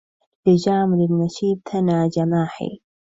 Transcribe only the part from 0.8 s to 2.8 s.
للمشيب ثنى جماحي